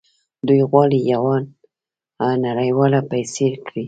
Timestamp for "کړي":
3.65-3.79